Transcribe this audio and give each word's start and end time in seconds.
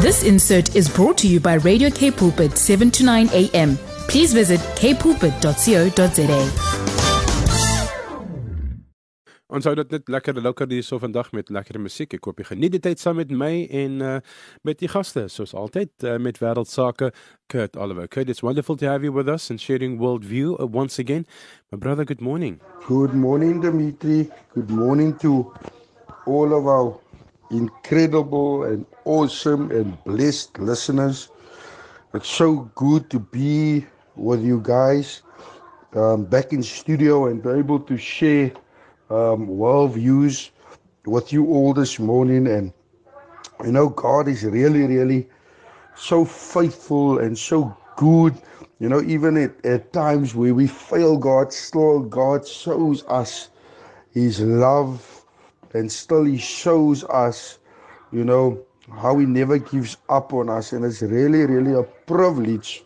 This 0.00 0.22
insert 0.22 0.76
is 0.76 0.88
brought 0.88 1.18
to 1.18 1.26
you 1.26 1.40
by 1.40 1.54
Radio 1.54 1.90
K 1.90 2.12
Pulpit 2.12 2.56
7 2.56 2.88
to 2.92 3.04
9 3.04 3.30
a.m. 3.32 3.76
Please 4.06 4.32
visit 4.32 4.60
kpulpit.co.za. 4.78 6.38
Ons 9.48 9.66
hou 9.66 9.72
dit 9.74 9.96
net 9.96 10.12
lekker 10.14 10.38
lekker 10.38 10.70
hier 10.70 10.86
so 10.86 11.00
vandag 11.02 11.32
met 11.34 11.50
lekker 11.50 11.80
musiek. 11.82 12.14
Ek 12.14 12.30
hoop 12.30 12.38
jy 12.38 12.46
geniet 12.52 12.76
die 12.76 12.82
tyd 12.84 13.02
saam 13.02 13.18
met 13.18 13.32
my 13.34 13.50
en 13.80 13.98
uh, 13.98 14.12
met 14.62 14.78
die 14.78 14.92
gaste 14.92 15.26
soos 15.34 15.56
altyd 15.58 15.90
uh, 16.06 16.14
met 16.22 16.38
wêreldsake 16.38 17.10
Kurt 17.50 17.74
Oliver. 17.74 18.06
Kurt, 18.06 18.30
it's 18.30 18.46
wonderful 18.46 18.78
to 18.78 18.86
have 18.86 19.02
you 19.02 19.10
with 19.10 19.26
us 19.26 19.50
and 19.50 19.58
sharing 19.58 19.98
worldview 19.98 20.54
uh, 20.60 20.70
once 20.70 21.02
again. 21.02 21.26
My 21.72 21.78
brother, 21.82 22.06
good 22.06 22.22
morning. 22.22 22.60
Good 22.86 23.18
morning, 23.18 23.58
Dimitri. 23.66 24.30
Good 24.54 24.70
morning 24.70 25.18
to 25.26 25.50
all 26.24 26.54
of 26.54 26.70
our 26.70 26.94
incredible 27.50 28.64
and 28.64 28.86
awesome 29.04 29.70
and 29.70 30.02
blessed 30.04 30.58
listeners. 30.58 31.30
It's 32.14 32.28
so 32.28 32.70
good 32.74 33.10
to 33.10 33.18
be 33.18 33.86
with 34.16 34.42
you 34.42 34.60
guys 34.62 35.22
um, 35.94 36.24
back 36.24 36.52
in 36.52 36.62
studio 36.62 37.26
and 37.26 37.42
be 37.42 37.50
able 37.50 37.80
to 37.80 37.96
share 37.96 38.52
um, 39.10 39.46
world 39.46 39.94
views 39.94 40.50
with 41.06 41.32
you 41.32 41.46
all 41.46 41.72
this 41.72 41.98
morning. 41.98 42.46
And 42.46 42.72
you 43.64 43.72
know, 43.72 43.88
God 43.88 44.28
is 44.28 44.44
really, 44.44 44.82
really 44.82 45.28
so 45.96 46.24
faithful 46.24 47.18
and 47.18 47.36
so 47.36 47.76
good. 47.96 48.34
You 48.78 48.88
know, 48.88 49.02
even 49.02 49.36
at, 49.36 49.64
at 49.64 49.92
times 49.92 50.34
where 50.34 50.54
we 50.54 50.66
fail 50.66 51.16
God, 51.16 51.52
still 51.52 52.00
God 52.00 52.46
shows 52.46 53.04
us 53.06 53.48
His 54.12 54.40
love 54.40 55.17
and 55.74 55.90
still 55.90 56.24
He 56.24 56.38
shows 56.38 57.04
us, 57.04 57.58
you 58.12 58.24
know, 58.24 58.60
how 58.90 59.18
He 59.18 59.26
never 59.26 59.58
gives 59.58 59.96
up 60.08 60.32
on 60.32 60.48
us. 60.48 60.72
And 60.72 60.84
it's 60.84 61.02
really, 61.02 61.44
really 61.44 61.74
a 61.74 61.82
privilege 61.82 62.84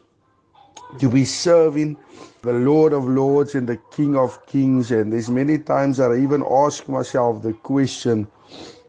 to 0.98 1.08
be 1.08 1.24
serving 1.24 1.97
the 2.42 2.52
Lord 2.52 2.92
of 2.92 3.05
Lords 3.05 3.55
and 3.55 3.69
the 3.69 3.77
King 3.92 4.16
of 4.16 4.44
Kings. 4.47 4.91
And 4.91 5.12
there's 5.12 5.30
many 5.30 5.58
times 5.58 5.97
that 5.98 6.11
I 6.11 6.19
even 6.19 6.44
ask 6.50 6.89
myself 6.89 7.42
the 7.42 7.52
question, 7.52 8.27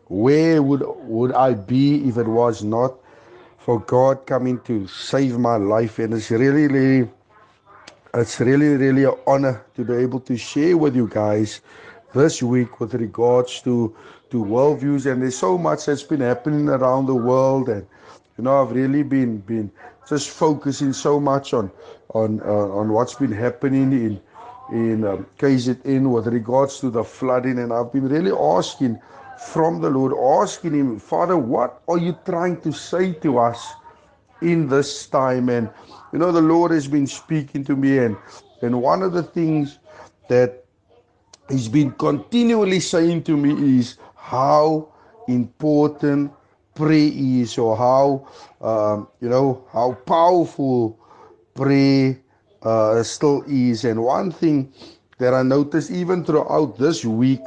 where 0.07 0.61
would 0.61 0.83
would 1.05 1.31
I 1.33 1.53
be 1.53 2.07
if 2.07 2.17
it 2.17 2.27
was 2.27 2.63
not 2.63 2.95
for 3.57 3.79
God 3.79 4.25
coming 4.25 4.59
to 4.61 4.87
save 4.87 5.37
my 5.37 5.57
life? 5.57 5.99
And 5.99 6.13
it's 6.13 6.31
really, 6.31 6.67
really, 6.67 7.09
it's 8.13 8.39
really, 8.39 8.75
really 8.75 9.05
an 9.05 9.15
honor 9.25 9.65
to 9.75 9.85
be 9.85 9.93
able 9.95 10.19
to 10.21 10.35
share 10.35 10.75
with 10.75 10.95
you 10.95 11.07
guys 11.07 11.61
this 12.13 12.41
week 12.43 12.79
with 12.79 12.93
regards 12.93 13.61
to 13.61 13.95
to 14.29 14.43
worldviews. 14.43 15.11
And 15.11 15.21
there's 15.21 15.37
so 15.37 15.57
much 15.57 15.85
that's 15.85 16.03
been 16.03 16.21
happening 16.21 16.69
around 16.69 17.07
the 17.07 17.15
world, 17.15 17.69
and 17.69 17.85
you 18.37 18.43
know, 18.43 18.61
I've 18.61 18.71
really 18.71 19.03
been 19.03 19.39
been 19.39 19.71
just 20.07 20.29
focusing 20.29 20.93
so 20.93 21.19
much 21.19 21.53
on 21.53 21.71
on 22.13 22.41
uh, 22.41 22.79
on 22.79 22.89
what's 22.91 23.15
been 23.15 23.31
happening 23.31 23.91
in 23.91 24.21
in 24.71 25.05
um, 25.05 25.25
KZN 25.37 26.11
with 26.11 26.27
regards 26.27 26.79
to 26.79 26.89
the 26.89 27.03
flooding, 27.03 27.59
and 27.59 27.73
I've 27.73 27.91
been 27.91 28.07
really 28.07 28.31
asking 28.31 28.99
from 29.37 29.81
the 29.81 29.89
Lord, 29.89 30.13
asking 30.41 30.73
Him, 30.73 30.99
Father, 30.99 31.37
what 31.37 31.81
are 31.87 31.97
you 31.97 32.17
trying 32.25 32.61
to 32.61 32.71
say 32.71 33.13
to 33.13 33.39
us 33.39 33.73
in 34.41 34.67
this 34.69 35.07
time? 35.07 35.49
And 35.49 35.69
you 36.11 36.19
know, 36.19 36.31
the 36.31 36.41
Lord 36.41 36.71
has 36.71 36.87
been 36.87 37.07
speaking 37.07 37.63
to 37.65 37.75
me, 37.75 37.97
and 37.97 38.17
and 38.61 38.81
one 38.81 39.03
of 39.03 39.13
the 39.13 39.23
things 39.23 39.79
that 40.29 40.62
He's 41.49 41.67
been 41.67 41.91
continually 41.91 42.79
saying 42.79 43.23
to 43.23 43.37
me 43.37 43.77
is 43.79 43.97
how 44.15 44.89
important 45.27 46.31
prayer 46.75 47.11
is, 47.13 47.57
or 47.57 47.77
how 47.77 48.27
um, 48.61 49.07
you 49.19 49.29
know 49.29 49.63
how 49.71 49.93
powerful 50.05 50.97
prayer 51.53 52.17
uh, 52.63 53.03
still 53.03 53.43
is. 53.47 53.83
And 53.85 54.03
one 54.03 54.31
thing 54.31 54.73
that 55.17 55.33
I 55.33 55.43
noticed 55.43 55.91
even 55.91 56.23
throughout 56.25 56.77
this 56.77 57.05
week, 57.05 57.41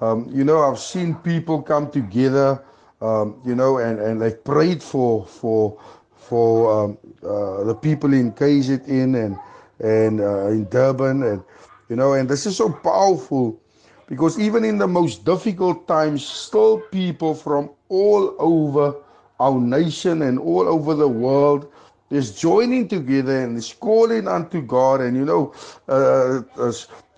um, 0.00 0.28
you 0.32 0.44
know, 0.44 0.62
I've 0.62 0.78
seen 0.78 1.14
people 1.16 1.62
come 1.62 1.90
together, 1.90 2.62
um, 3.00 3.40
you 3.44 3.54
know, 3.54 3.78
and, 3.78 4.00
and 4.00 4.20
they 4.20 4.32
prayed 4.32 4.82
for 4.82 5.24
for 5.26 5.78
for 6.16 6.84
um, 6.84 6.98
uh, 7.22 7.64
the 7.64 7.74
people 7.74 8.12
in 8.14 8.32
KZN 8.32 9.14
and 9.24 9.38
and 9.80 10.20
uh, 10.20 10.48
in 10.48 10.64
Durban, 10.68 11.22
and 11.22 11.44
you 11.88 11.96
know, 11.96 12.14
and 12.14 12.28
this 12.28 12.46
is 12.46 12.56
so 12.56 12.70
powerful 12.70 13.60
because 14.06 14.38
even 14.38 14.64
in 14.64 14.78
the 14.78 14.86
most 14.86 15.24
difficult 15.24 15.86
times, 15.88 16.24
still 16.26 16.78
people 16.78 17.34
from 17.34 17.70
all 17.88 18.34
over 18.38 18.94
our 19.40 19.60
nation 19.60 20.22
and 20.22 20.38
all 20.38 20.68
over 20.68 20.94
the 20.94 21.08
world 21.08 21.70
is 22.10 22.38
joining 22.38 22.86
together 22.86 23.40
and 23.44 23.56
is 23.56 23.72
calling 23.72 24.28
unto 24.28 24.62
God 24.62 25.00
and 25.00 25.16
you 25.16 25.24
know 25.24 25.52
uh, 25.88 26.42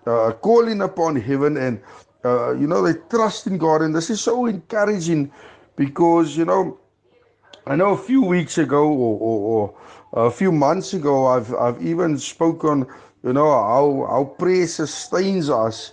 uh, 0.06 0.32
calling 0.32 0.80
upon 0.82 1.16
heaven 1.16 1.56
and 1.56 1.80
uh, 2.24 2.52
you 2.52 2.66
know 2.66 2.82
they 2.82 2.98
trust 3.10 3.46
in 3.46 3.58
God. 3.58 3.82
And 3.82 3.94
this 3.94 4.10
is 4.10 4.20
so 4.20 4.46
encouraging 4.46 5.30
because 5.76 6.36
you 6.36 6.44
know 6.44 6.78
I 7.66 7.76
know 7.76 7.92
a 7.92 7.98
few 7.98 8.22
weeks 8.22 8.58
ago 8.58 8.86
or, 8.88 9.18
or, 9.20 9.74
or 10.12 10.26
a 10.26 10.30
few 10.30 10.52
months 10.52 10.94
ago 10.94 11.26
I've 11.26 11.52
I've 11.54 11.82
even 11.82 12.18
spoken 12.18 12.86
you 13.26 13.34
know 13.34 13.50
how 13.50 14.06
how 14.08 14.24
prayer 14.38 14.68
sustains 14.68 15.50
us 15.50 15.92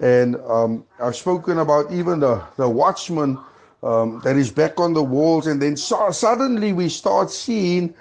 and 0.00 0.36
um, 0.46 0.84
I've 1.00 1.16
spoken 1.16 1.58
about 1.58 1.92
even 1.92 2.20
the 2.20 2.42
the 2.56 2.68
watchman 2.68 3.38
um, 3.82 4.20
that 4.24 4.36
is 4.36 4.52
back 4.52 4.78
on 4.80 4.94
the 4.94 5.02
walls 5.02 5.48
and 5.48 5.62
then 5.62 5.76
so, 5.76 6.10
suddenly 6.12 6.72
we 6.74 6.90
start 6.90 7.30
seeing 7.30 7.94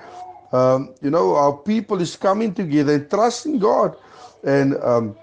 um, 0.53 0.94
you 1.01 1.09
know, 1.09 1.35
our 1.35 1.57
people 1.57 1.99
is 2.01 2.16
coming 2.16 2.53
together 2.53 2.95
and 2.95 3.09
trusting 3.09 3.59
God. 3.59 3.97
And, 4.44 4.77
um, 4.83 5.17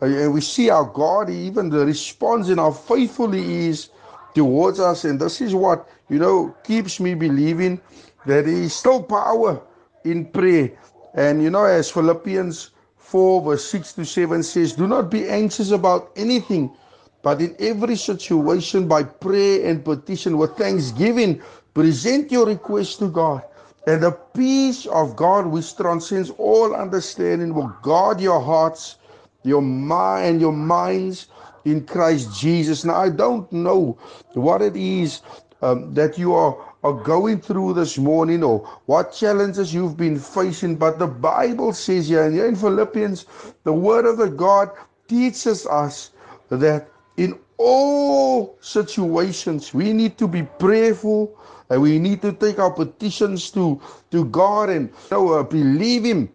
and 0.00 0.32
we 0.32 0.40
see 0.40 0.70
our 0.70 0.86
God, 0.86 1.28
even 1.30 1.68
the 1.68 1.84
response 1.84 2.48
and 2.48 2.58
how 2.58 2.72
faithful 2.72 3.30
He 3.32 3.68
is 3.68 3.90
towards 4.34 4.80
us. 4.80 5.04
And 5.04 5.20
this 5.20 5.42
is 5.42 5.54
what, 5.54 5.86
you 6.08 6.18
know, 6.18 6.56
keeps 6.64 7.00
me 7.00 7.14
believing 7.14 7.80
that 8.26 8.46
He 8.46 8.64
is 8.64 8.74
still 8.74 9.02
power 9.02 9.60
in 10.04 10.24
prayer. 10.24 10.72
And, 11.14 11.42
you 11.42 11.50
know, 11.50 11.64
as 11.64 11.90
Philippians 11.90 12.70
4, 13.12 13.42
verse 13.42 13.66
6 13.66 13.92
to 13.92 14.04
7 14.06 14.42
says, 14.42 14.72
Do 14.72 14.88
not 14.88 15.10
be 15.10 15.28
anxious 15.28 15.70
about 15.70 16.12
anything, 16.16 16.74
but 17.20 17.42
in 17.42 17.54
every 17.58 17.94
situation, 17.94 18.88
by 18.88 19.02
prayer 19.02 19.68
and 19.68 19.84
petition 19.84 20.38
with 20.38 20.56
thanksgiving, 20.56 21.42
present 21.74 22.32
your 22.32 22.46
request 22.46 23.00
to 23.00 23.08
God. 23.10 23.42
And 23.86 24.02
the 24.02 24.12
peace 24.12 24.86
of 24.86 25.14
God, 25.14 25.44
which 25.46 25.76
transcends 25.76 26.30
all 26.38 26.74
understanding, 26.74 27.52
will 27.52 27.76
guard 27.82 28.18
your 28.18 28.40
hearts, 28.40 28.96
your 29.42 29.60
mind, 29.60 30.26
and 30.26 30.40
your 30.40 30.52
minds 30.54 31.26
in 31.66 31.84
Christ 31.84 32.34
Jesus. 32.40 32.82
Now, 32.82 32.94
I 32.94 33.10
don't 33.10 33.52
know 33.52 33.98
what 34.32 34.62
it 34.62 34.74
is 34.74 35.20
um, 35.62 35.94
that 35.94 36.18
you 36.18 36.34
are, 36.34 36.56
are 36.82 36.92
going 36.92 37.40
through 37.40 37.72
this 37.74 37.96
morning 37.96 38.42
or 38.42 38.58
what 38.86 39.12
challenges 39.12 39.72
you've 39.72 39.96
been 39.96 40.18
facing, 40.18 40.76
but 40.76 40.98
the 40.98 41.06
Bible 41.06 41.72
says 41.72 42.08
here, 42.08 42.24
and 42.24 42.34
here 42.34 42.46
in 42.46 42.56
Philippians, 42.56 43.26
the 43.64 43.72
Word 43.72 44.04
of 44.04 44.18
the 44.18 44.28
God 44.28 44.70
teaches 45.08 45.66
us 45.66 46.10
that 46.50 46.88
in 47.16 47.38
all 47.58 48.58
situations 48.60 49.72
we 49.72 49.92
need 49.92 50.18
to 50.18 50.26
be 50.26 50.42
prayerful 50.42 51.38
and 51.70 51.80
we 51.80 51.98
need 51.98 52.20
to 52.22 52.32
take 52.32 52.58
our 52.58 52.70
petitions 52.70 53.50
to, 53.52 53.80
to 54.10 54.24
God 54.26 54.68
and 54.68 54.88
you 54.88 54.94
know, 55.10 55.32
uh, 55.34 55.42
believe 55.42 56.04
Him 56.04 56.28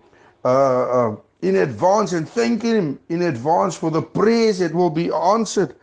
uh, 0.46 1.10
uh, 1.10 1.16
in 1.42 1.58
advance 1.58 2.14
and 2.14 2.28
thanking 2.28 2.76
Him 2.76 3.00
in 3.10 3.24
advance 3.24 3.76
for 3.76 3.92
the 3.92 4.02
prayers 4.02 4.60
that 4.60 4.74
will 4.74 4.90
be 4.90 5.12
answered. 5.12 5.76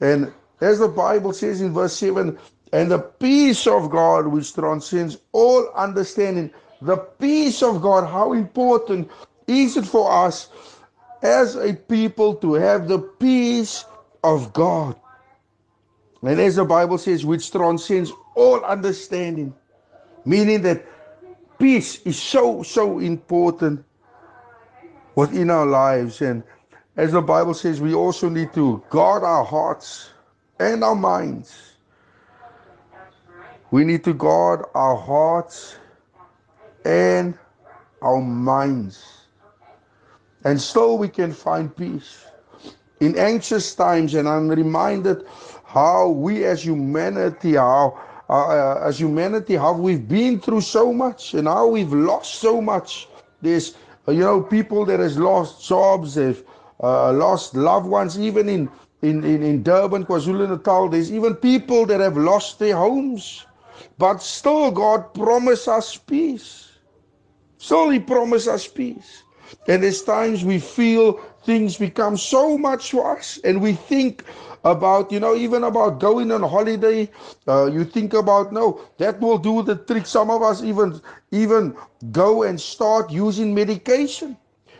And 0.00 0.32
as 0.60 0.78
the 0.78 0.88
Bible 0.88 1.32
says 1.32 1.60
in 1.60 1.72
verse 1.72 1.96
7, 1.96 2.38
and 2.72 2.90
the 2.90 2.98
peace 2.98 3.66
of 3.66 3.90
God, 3.90 4.26
which 4.26 4.52
transcends 4.54 5.18
all 5.32 5.68
understanding, 5.74 6.50
the 6.82 6.96
peace 6.96 7.62
of 7.62 7.80
God, 7.80 8.06
how 8.06 8.32
important 8.32 9.10
is 9.46 9.76
it 9.76 9.86
for 9.86 10.10
us 10.10 10.48
as 11.22 11.56
a 11.56 11.74
people 11.74 12.34
to 12.36 12.54
have 12.54 12.88
the 12.88 12.98
peace 12.98 13.84
of 14.24 14.52
God? 14.52 14.96
And 16.22 16.40
as 16.40 16.56
the 16.56 16.64
Bible 16.64 16.98
says, 16.98 17.24
which 17.24 17.50
transcends 17.50 18.12
all 18.34 18.64
understanding, 18.64 19.54
meaning 20.24 20.62
that 20.62 20.84
peace 21.58 22.02
is 22.02 22.20
so, 22.20 22.62
so 22.62 22.98
important 22.98 23.84
within 25.14 25.50
our 25.50 25.66
lives. 25.66 26.20
And 26.20 26.42
as 26.96 27.12
the 27.12 27.22
Bible 27.22 27.54
says, 27.54 27.80
we 27.80 27.94
also 27.94 28.28
need 28.28 28.52
to 28.54 28.82
guard 28.90 29.22
our 29.22 29.44
hearts 29.44 30.10
and 30.58 30.82
our 30.82 30.96
minds. 30.96 31.75
We 33.76 33.84
need 33.84 34.04
to 34.04 34.14
guard 34.14 34.64
our 34.74 34.96
hearts 34.96 35.76
and 36.86 37.36
our 38.00 38.22
minds. 38.22 39.04
And 40.44 40.58
so 40.58 40.94
we 40.94 41.08
can 41.08 41.30
find 41.30 41.76
peace. 41.76 42.24
In 43.00 43.18
anxious 43.18 43.74
times, 43.74 44.14
and 44.14 44.26
I'm 44.26 44.48
reminded 44.48 45.26
how 45.66 46.08
we 46.08 46.46
as 46.46 46.64
humanity, 46.64 47.56
how 47.56 48.00
uh, 48.30 48.48
uh, 48.48 48.80
as 48.82 48.98
humanity, 48.98 49.56
how 49.56 49.74
we've 49.74 50.08
been 50.08 50.40
through 50.40 50.62
so 50.62 50.90
much 50.90 51.34
and 51.34 51.46
how 51.46 51.66
we've 51.66 51.92
lost 51.92 52.36
so 52.36 52.62
much. 52.62 53.08
There's, 53.42 53.74
uh, 54.08 54.12
you 54.12 54.20
know, 54.20 54.40
people 54.40 54.86
that 54.86 55.00
has 55.00 55.18
lost 55.18 55.68
jobs, 55.68 56.14
they've 56.14 56.42
uh, 56.82 57.12
lost 57.12 57.54
loved 57.54 57.88
ones, 57.88 58.18
even 58.18 58.48
in, 58.48 58.70
in, 59.02 59.22
in, 59.22 59.42
in 59.42 59.62
Durban, 59.62 60.06
KwaZulu-Natal. 60.06 60.88
There's 60.88 61.12
even 61.12 61.34
people 61.34 61.84
that 61.84 62.00
have 62.00 62.16
lost 62.16 62.58
their 62.58 62.74
homes. 62.74 63.44
But 63.98 64.22
still, 64.22 64.70
God 64.70 65.14
promised 65.14 65.68
us 65.68 65.96
peace. 65.96 66.70
Still, 67.58 67.90
He 67.90 68.00
promised 68.00 68.48
us 68.48 68.66
peace. 68.66 69.22
And 69.68 69.82
there's 69.82 70.02
times 70.02 70.44
we 70.44 70.58
feel 70.58 71.14
things 71.44 71.76
become 71.76 72.16
so 72.16 72.58
much 72.58 72.90
for 72.90 73.16
us, 73.16 73.38
and 73.44 73.60
we 73.62 73.74
think 73.74 74.24
about, 74.64 75.12
you 75.12 75.20
know, 75.20 75.36
even 75.36 75.62
about 75.62 76.00
going 76.00 76.32
on 76.32 76.42
holiday. 76.42 77.08
Uh, 77.46 77.66
you 77.66 77.84
think 77.84 78.14
about, 78.14 78.52
no, 78.52 78.80
that 78.98 79.20
will 79.20 79.38
do 79.38 79.62
the 79.62 79.76
trick. 79.76 80.06
Some 80.06 80.30
of 80.30 80.42
us 80.42 80.62
even 80.62 81.00
even 81.30 81.76
go 82.10 82.42
and 82.42 82.60
start 82.60 83.10
using 83.10 83.54
medication. 83.54 84.36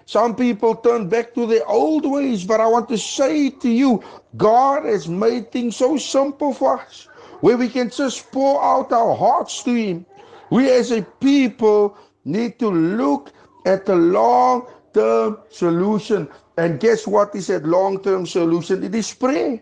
Some 0.07 0.37
people 0.37 0.75
turn 0.77 1.09
back 1.09 1.35
to 1.35 1.47
their 1.47 1.67
old 1.67 2.09
ways, 2.09 2.45
but 2.45 2.61
I 2.61 2.67
want 2.67 2.89
to 2.91 2.99
say 2.99 3.51
to 3.51 3.69
you, 3.69 4.03
God 4.37 4.85
has 4.85 5.09
made 5.09 5.51
things 5.51 5.77
so 5.77 5.97
simple 5.97 6.55
for 6.55 6.79
us, 6.81 7.09
where 7.41 7.57
we 7.57 7.69
can 7.69 7.91
just 7.91 8.31
pour 8.33 8.63
out 8.63 8.93
our 8.93 9.15
hearts 9.15 9.63
to 9.65 9.75
Him. 9.75 10.07
We 10.51 10.71
as 10.71 10.91
a 10.93 11.03
people 11.03 11.97
need 12.25 12.59
to 12.61 12.69
look 12.71 13.33
at 13.67 13.87
the 13.87 13.97
long 13.97 14.67
term 14.95 15.39
solution. 15.51 16.29
And 16.57 16.81
guess 16.81 17.07
what 17.07 17.35
is 17.35 17.49
that 17.49 17.67
long 17.67 18.03
term 18.03 18.27
solution? 18.27 18.83
It 18.85 18.95
is 18.95 19.13
prayer. 19.13 19.61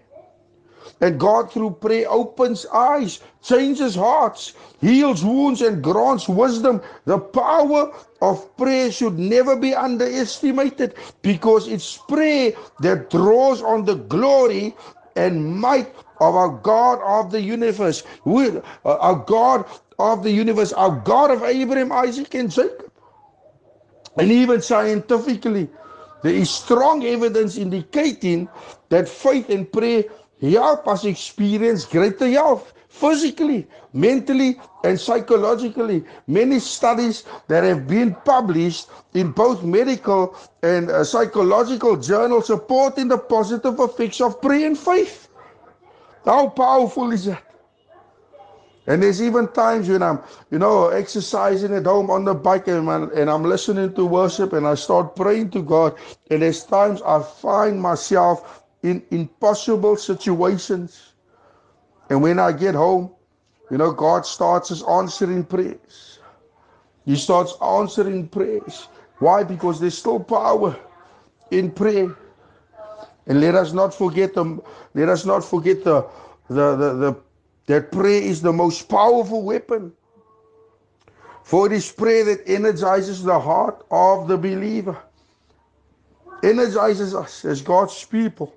And 1.00 1.19
God, 1.19 1.50
through 1.50 1.73
prayer, 1.81 2.06
opens 2.09 2.67
eyes, 2.73 3.21
changes 3.43 3.94
hearts, 3.94 4.55
heals 4.81 5.25
wounds, 5.25 5.61
and 5.62 5.82
grants 5.82 6.29
wisdom. 6.29 6.81
The 7.05 7.19
power 7.19 7.93
of 8.23 8.56
prayer 8.56 8.93
should 8.93 9.19
never 9.19 9.56
be 9.56 9.75
underestimated 9.75 10.94
because 11.23 11.69
it's 11.69 11.97
prayer 11.97 12.53
that 12.81 13.11
draws 13.11 13.62
on 13.62 13.85
the 13.85 13.97
glory 13.97 14.76
and 15.16 15.44
might 15.61 15.94
of 16.20 16.34
our 16.34 16.49
God 16.49 17.00
of 17.02 17.31
the 17.31 17.40
universe, 17.40 18.02
uh, 18.26 18.61
our 18.84 19.16
God 19.16 19.64
of 19.99 20.22
the 20.22 20.31
universe, 20.31 20.72
our 20.72 21.00
God 21.00 21.31
of 21.31 21.43
Abraham, 21.43 21.93
Isaac, 21.93 22.34
and 22.34 22.50
Jacob. 22.50 22.90
And 24.16 24.31
even 24.31 24.62
scientifically, 24.62 25.69
there 26.22 26.34
is 26.34 26.50
strong 26.50 27.05
evidence 27.05 27.56
indicating 27.56 28.49
that 28.88 29.08
faith 29.08 29.50
and 29.50 29.70
prayer 29.70 30.05
help 30.40 30.87
us 30.88 31.05
experience 31.05 31.84
greater 31.84 32.28
health 32.28 32.72
physically, 32.94 33.67
mentally, 33.93 34.56
and 34.85 34.99
psychologically. 34.99 36.05
Many 36.29 36.61
studies 36.61 37.25
that 37.49 37.64
have 37.64 37.88
been 37.88 38.14
published 38.25 38.88
in 39.14 39.32
both 39.32 39.64
medical 39.64 40.37
and 40.62 40.91
uh, 40.91 41.02
psychological 41.02 41.96
journals 41.96 42.46
supporting 42.46 43.08
the 43.08 43.19
positive 43.19 43.81
effects 43.81 44.20
of 44.20 44.41
prayer 44.41 44.67
and 44.67 44.79
faith. 44.79 45.29
How 46.25 46.49
powerful 46.49 47.11
is 47.11 47.25
that? 47.26 47.43
And 48.87 49.02
there's 49.02 49.20
even 49.23 49.49
times 49.49 49.88
when 49.88 50.02
I'm, 50.02 50.20
you 50.50 50.58
know, 50.58 50.88
exercising 50.88 51.75
at 51.75 51.87
home 51.87 52.11
on 52.11 52.25
the 52.25 52.35
bike 52.35 52.69
and 52.69 52.88
I'm, 52.88 53.11
and 53.12 53.31
I'm 53.31 53.43
listening 53.43 53.94
to 53.94 54.05
worship 54.05 54.52
and 54.52 54.67
I 54.67 54.75
start 54.75 55.17
praying 55.17 55.50
to 55.52 55.62
God. 55.62 55.97
And 56.31 56.43
there's 56.43 56.64
times 56.64 57.00
I 57.02 57.23
find 57.23 57.81
myself 57.81 58.62
in 58.82 59.02
impossible 59.11 59.97
situations. 59.97 61.13
And 62.14 62.22
when 62.22 62.38
I 62.38 62.52
get 62.52 62.76
home, 62.76 63.11
you 63.72 63.76
know, 63.76 63.90
God 63.90 64.25
starts 64.25 64.70
us 64.70 64.84
answering 64.84 65.43
prayers. 65.43 66.20
He 67.05 67.16
starts 67.16 67.55
answering 67.61 68.28
prayers. 68.28 68.87
Why? 69.19 69.43
Because 69.43 69.81
there's 69.81 69.99
still 69.99 70.20
power 70.20 70.78
in 71.50 71.72
prayer. 71.72 72.14
And 73.26 73.40
let 73.40 73.56
us 73.56 73.72
not 73.72 73.93
forget 73.93 74.32
them. 74.32 74.62
let 74.94 75.08
us 75.08 75.25
not 75.25 75.44
forget 75.44 75.82
the 75.82 76.06
the 76.49 76.76
the, 76.76 76.93
the 77.02 77.16
that 77.66 77.90
prayer 77.90 78.22
is 78.22 78.40
the 78.40 78.52
most 78.52 78.88
powerful 78.88 79.43
weapon. 79.43 79.93
For 81.43 81.66
it 81.66 81.72
is 81.72 81.90
prayer 81.90 82.25
that 82.26 82.46
energizes 82.46 83.25
the 83.25 83.40
heart 83.40 83.84
of 83.90 84.28
the 84.28 84.38
believer, 84.38 84.96
energizes 86.44 87.12
us 87.12 87.44
as 87.44 87.61
God's 87.61 88.05
people 88.05 88.55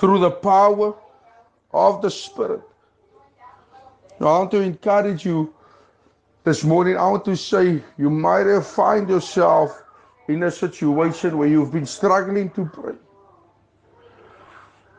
through 0.00 0.18
the 0.18 0.32
power 0.32 0.96
of 1.74 2.00
the 2.00 2.10
Spirit. 2.10 2.62
Now, 4.20 4.28
I 4.28 4.38
want 4.38 4.52
to 4.52 4.60
encourage 4.60 5.26
you 5.26 5.52
this 6.44 6.62
morning. 6.62 6.96
I 6.96 7.10
want 7.10 7.24
to 7.24 7.36
say 7.36 7.82
you 7.98 8.10
might 8.10 8.46
have 8.46 8.66
find 8.66 9.08
yourself 9.08 9.82
in 10.28 10.44
a 10.44 10.50
situation 10.50 11.36
where 11.36 11.48
you've 11.48 11.72
been 11.72 11.84
struggling 11.86 12.48
to 12.50 12.64
pray. 12.64 12.94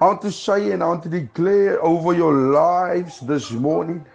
I 0.02 0.06
want 0.08 0.22
to 0.24 0.32
say 0.32 0.72
and 0.72 0.84
I 0.84 0.88
want 0.88 1.04
to 1.04 1.10
declare 1.10 1.82
over 1.84 2.14
your 2.14 2.34
lives 2.34 3.22
this 3.22 3.52
morning 3.52 4.06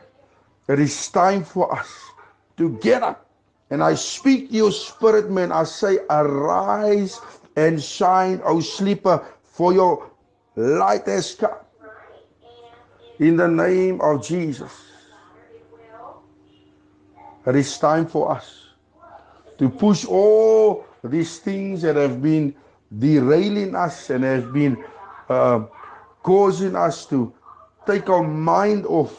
that 0.66 0.78
it's 0.78 1.10
time 1.10 1.42
for 1.42 1.74
us 1.74 1.88
to 2.58 2.76
get 2.78 3.02
up. 3.02 3.26
And 3.70 3.82
I 3.82 3.94
speak 3.94 4.50
to 4.50 4.54
your 4.54 4.72
spirit, 4.72 5.30
man. 5.30 5.50
I 5.50 5.64
say, 5.64 5.98
arise 6.10 7.18
and 7.56 7.82
shine, 7.82 8.42
O 8.44 8.60
sleeper, 8.60 9.24
for 9.44 9.72
your 9.72 10.10
light 10.56 11.06
has 11.06 11.34
come. 11.34 11.56
In 13.20 13.36
the 13.36 13.46
name 13.46 14.00
of 14.00 14.24
Jesus. 14.24 14.72
It 17.46 17.54
is 17.54 17.78
time 17.78 18.06
for 18.06 18.32
us 18.32 18.68
to 19.58 19.68
push 19.68 20.06
all 20.06 20.86
these 21.04 21.38
things 21.38 21.82
that 21.82 21.96
have 21.96 22.22
been 22.22 22.54
derailing 22.98 23.74
us 23.74 24.08
and 24.08 24.24
have 24.24 24.54
been 24.54 24.82
uh, 25.28 25.66
causing 26.22 26.74
us 26.74 27.04
to 27.12 27.32
take 27.86 28.08
our 28.08 28.22
mind 28.22 28.86
off 28.86 29.12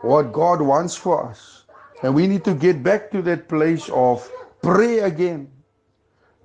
what 0.00 0.32
God 0.32 0.62
wants 0.62 0.96
for 0.96 1.28
us. 1.28 1.64
And 2.02 2.14
we 2.14 2.26
need 2.26 2.42
to 2.44 2.54
get 2.54 2.82
back 2.82 3.10
to 3.10 3.20
that 3.22 3.48
place 3.50 3.88
of 3.90 4.24
prayer 4.62 5.04
again. 5.04 5.50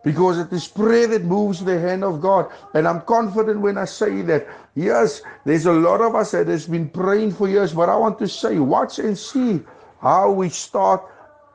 Because 0.04 0.40
it 0.40 0.52
is 0.54 0.68
prayer 0.68 1.08
that 1.08 1.26
moves 1.26 1.64
the 1.64 1.80
hand 1.80 2.04
of 2.04 2.22
God. 2.22 2.50
And 2.74 2.88
I'm 2.88 3.02
confident 3.02 3.60
when 3.60 3.78
I 3.78 3.86
say 3.86 4.22
that. 4.24 4.48
Yes, 4.76 5.22
there's 5.46 5.66
a 5.66 5.74
lot 5.74 6.00
of 6.00 6.16
us 6.16 6.32
that 6.32 6.48
has 6.48 6.68
been 6.68 6.90
praying 6.90 7.34
for 7.34 7.50
years, 7.50 7.74
but 7.74 7.90
I 7.90 7.96
want 7.96 8.18
to 8.20 8.28
say, 8.28 8.60
watch 8.60 9.00
and 9.00 9.18
see 9.18 9.62
how 10.02 10.32
we 10.32 10.50
start 10.50 11.04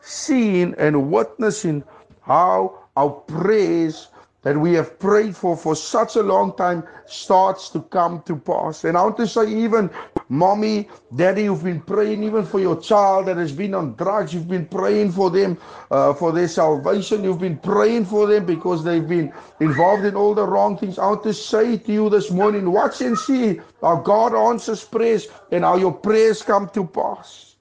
seeing 0.02 0.74
and 0.76 1.10
witnessing 1.10 1.82
how 2.20 2.78
our 2.96 3.10
prayers 3.10 4.08
that 4.44 4.56
we 4.56 4.74
have 4.74 4.98
prayed 4.98 5.34
for 5.34 5.56
for 5.56 5.74
such 5.74 6.16
a 6.16 6.22
long 6.22 6.54
time 6.54 6.84
starts 7.06 7.70
to 7.70 7.80
come 7.80 8.22
to 8.22 8.36
pass. 8.36 8.84
And 8.84 8.96
I 8.96 9.02
want 9.02 9.16
to 9.16 9.26
say, 9.26 9.48
even 9.48 9.90
mommy, 10.28 10.88
daddy, 11.16 11.44
you've 11.44 11.64
been 11.64 11.80
praying 11.80 12.22
even 12.22 12.44
for 12.44 12.60
your 12.60 12.78
child 12.80 13.26
that 13.26 13.38
has 13.38 13.52
been 13.52 13.74
on 13.74 13.94
drugs. 13.94 14.34
You've 14.34 14.48
been 14.48 14.66
praying 14.66 15.12
for 15.12 15.30
them 15.30 15.58
uh, 15.90 16.12
for 16.12 16.30
their 16.30 16.46
salvation. 16.46 17.24
You've 17.24 17.40
been 17.40 17.56
praying 17.58 18.04
for 18.04 18.26
them 18.26 18.44
because 18.44 18.84
they've 18.84 19.08
been 19.08 19.32
involved 19.60 20.04
in 20.04 20.14
all 20.14 20.34
the 20.34 20.46
wrong 20.46 20.76
things. 20.76 20.98
I 20.98 21.06
want 21.06 21.22
to 21.24 21.32
say 21.34 21.78
to 21.78 21.92
you 21.92 22.10
this 22.10 22.30
morning, 22.30 22.70
watch 22.70 23.00
and 23.00 23.18
see 23.18 23.60
how 23.80 23.96
God 23.96 24.34
answers 24.34 24.84
prayers 24.84 25.26
and 25.50 25.64
how 25.64 25.76
your 25.76 25.92
prayers 25.92 26.42
come 26.42 26.68
to 26.74 26.86
pass. 26.86 27.56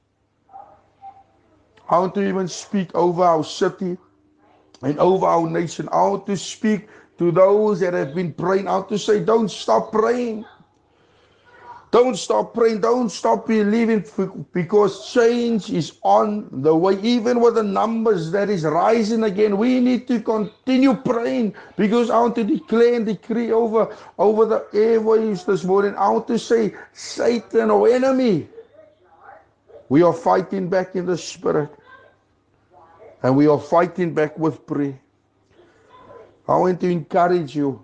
I 1.90 2.00
want 2.00 2.16
to 2.16 2.28
even 2.28 2.48
speak 2.50 2.94
over 2.94 3.24
our 3.24 3.44
city 3.44 3.98
and 4.84 5.00
over 5.00 5.26
our 5.26 5.50
nation. 5.50 5.90
I 5.92 6.02
want 6.08 6.26
to 6.28 6.38
speak 6.38 6.88
to 7.18 7.32
those 7.32 7.80
that 7.80 7.94
have 7.94 8.14
been 8.14 8.34
praying 8.34 8.68
out 8.68 8.90
to 8.90 8.98
say, 8.98 9.24
don't 9.24 9.50
stop 9.50 9.92
praying. 9.92 10.46
Don't 11.92 12.18
stop 12.18 12.56
praying. 12.56 12.82
Don't 12.82 13.10
stop 13.10 13.46
believing 13.46 14.04
because 14.52 15.14
change 15.14 15.70
is 15.70 16.00
on 16.02 16.50
the 16.64 16.76
way. 16.76 17.00
Even 17.02 17.40
with 17.40 17.54
the 17.54 17.62
numbers 17.62 18.32
that 18.32 18.50
is 18.50 18.64
rising 18.64 19.24
again, 19.24 19.58
we 19.58 19.80
need 19.80 20.08
to 20.08 20.20
continue 20.20 20.96
praying 20.96 21.54
because 21.78 22.10
I 22.10 22.20
want 22.20 22.34
to 22.36 22.44
declare 22.44 22.96
and 22.96 23.06
decree 23.06 23.52
over, 23.52 23.96
over 24.18 24.46
the 24.46 24.66
airwaves 24.74 25.46
this 25.46 25.64
morning. 25.64 25.94
I 25.96 26.10
want 26.10 26.28
to 26.30 26.40
say, 26.40 26.74
Satan 26.94 27.70
or 27.70 27.88
enemy, 27.88 28.50
we 29.88 30.02
are 30.02 30.14
fighting 30.14 30.70
back 30.70 30.96
in 30.96 31.06
the 31.06 31.18
spirit. 31.18 31.70
And 33.24 33.38
we 33.38 33.48
are 33.48 33.60
fighting 33.60 34.14
back 34.14 34.38
with 34.38 34.68
prayer. 34.68 35.00
I 36.48 36.58
want 36.58 36.82
to 36.82 36.90
encourage 36.90 37.56
you, 37.56 37.84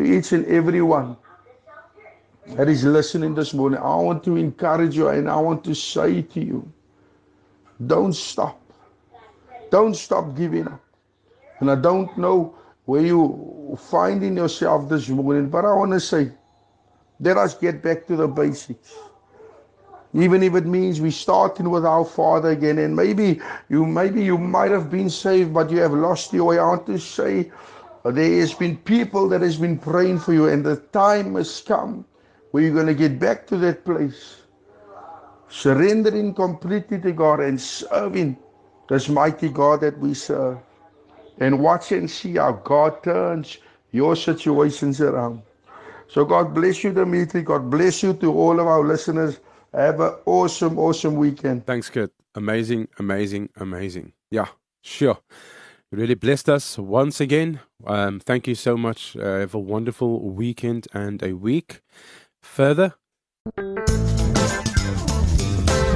each 0.00 0.30
and 0.32 0.46
every 0.46 0.80
one 0.82 1.16
that 2.46 2.68
is 2.68 2.84
listening 2.84 3.34
this 3.34 3.52
morning. 3.52 3.80
I 3.80 3.96
want 3.96 4.22
to 4.24 4.36
encourage 4.36 4.96
you 4.96 5.08
and 5.08 5.28
I 5.28 5.36
want 5.36 5.64
to 5.64 5.74
say 5.74 6.22
to 6.22 6.40
you, 6.40 6.72
don't 7.84 8.12
stop. 8.14 8.60
Don't 9.70 9.94
stop 9.94 10.36
giving 10.36 10.68
up. 10.68 10.80
And 11.58 11.70
I 11.70 11.74
don't 11.74 12.16
know 12.16 12.54
where 12.84 13.02
you 13.02 13.76
finding 13.80 14.36
yourself 14.36 14.88
this 14.88 15.08
morning, 15.08 15.48
but 15.48 15.64
I 15.64 15.72
want 15.74 15.92
to 15.92 16.00
say, 16.00 16.30
let 17.20 17.36
us 17.36 17.54
get 17.54 17.82
back 17.82 18.06
to 18.06 18.16
the 18.16 18.28
basics. 18.28 18.94
Even 20.14 20.42
if 20.42 20.54
it 20.54 20.66
means 20.66 21.00
we 21.00 21.10
starting 21.10 21.70
with 21.70 21.86
our 21.86 22.04
Father 22.04 22.50
again. 22.50 22.78
And 22.78 22.94
maybe 22.94 23.40
you, 23.68 23.86
maybe 23.86 24.22
you 24.22 24.36
might 24.36 24.70
have 24.70 24.90
been 24.90 25.08
saved, 25.08 25.54
but 25.54 25.70
you 25.70 25.78
have 25.78 25.92
lost 25.92 26.32
your 26.32 26.46
way. 26.46 26.58
I 26.58 26.66
want 26.66 26.86
to 26.86 26.98
say, 26.98 27.50
there 28.04 28.40
has 28.40 28.52
been 28.52 28.76
people 28.76 29.28
that 29.28 29.40
has 29.40 29.56
been 29.56 29.78
praying 29.78 30.18
for 30.18 30.32
you, 30.32 30.48
and 30.48 30.64
the 30.64 30.76
time 30.76 31.36
has 31.36 31.60
come 31.60 32.04
where 32.50 32.62
you're 32.62 32.74
going 32.74 32.86
to 32.86 32.94
get 32.94 33.18
back 33.18 33.46
to 33.46 33.56
that 33.58 33.84
place, 33.84 34.42
surrendering 35.48 36.34
completely 36.34 37.00
to 37.00 37.12
God 37.12 37.40
and 37.40 37.60
serving 37.60 38.36
this 38.88 39.08
mighty 39.08 39.48
God 39.48 39.80
that 39.80 39.98
we 39.98 40.12
serve, 40.14 40.58
and 41.38 41.58
watch 41.58 41.92
and 41.92 42.10
see 42.10 42.34
how 42.34 42.52
God 42.52 43.02
turns 43.02 43.58
your 43.92 44.16
situations 44.16 45.00
around. 45.00 45.42
So 46.08 46.24
God 46.24 46.52
bless 46.52 46.84
you, 46.84 46.92
Dimitri. 46.92 47.42
God 47.42 47.70
bless 47.70 48.02
you 48.02 48.12
to 48.14 48.32
all 48.32 48.60
of 48.60 48.66
our 48.66 48.84
listeners. 48.84 49.40
Have 49.72 50.00
an 50.00 50.14
awesome, 50.26 50.78
awesome 50.78 51.16
weekend. 51.16 51.66
Thanks, 51.66 51.88
Kurt. 51.88 52.12
Amazing, 52.34 52.88
amazing, 52.98 53.48
amazing. 53.56 54.12
Yeah, 54.30 54.48
sure. 54.82 55.18
You 55.90 55.98
really 55.98 56.14
blessed 56.14 56.48
us 56.48 56.78
once 56.78 57.20
again. 57.20 57.60
Um, 57.86 58.20
thank 58.20 58.46
you 58.46 58.54
so 58.54 58.76
much. 58.76 59.16
Uh, 59.16 59.40
have 59.40 59.54
a 59.54 59.58
wonderful 59.58 60.20
weekend 60.30 60.88
and 60.92 61.22
a 61.22 61.32
week. 61.34 61.80
Further. 62.42 62.94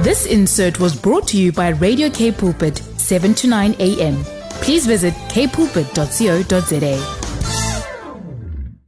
This 0.03 0.27
insert 0.27 0.79
was 0.79 0.95
brought 0.95 1.27
to 1.29 1.37
you 1.39 1.53
by 1.53 1.71
Radio 1.71 2.09
K 2.11 2.31
Pulpit, 2.31 2.79
7 2.79 3.35
to 3.35 3.47
9 3.49 3.75
a.m. 3.79 4.23
Please 4.61 4.87
visit 4.87 5.15
kpulpit.co.za. 5.29 7.16